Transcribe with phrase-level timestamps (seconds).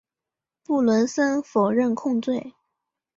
[0.63, 2.55] 布伦森否认控罪。